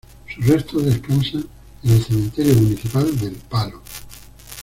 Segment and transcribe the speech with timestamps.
[0.35, 1.45] Sus restos descansan
[1.83, 3.83] en el cementerio municipal de El Palo.